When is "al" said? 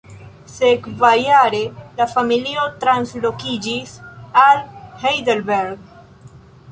4.45-4.63